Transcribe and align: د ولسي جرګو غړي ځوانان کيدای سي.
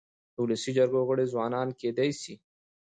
د 0.33 0.35
ولسي 0.43 0.71
جرګو 0.77 1.07
غړي 1.07 1.25
ځوانان 1.33 1.67
کيدای 1.79 2.11
سي. 2.21 2.33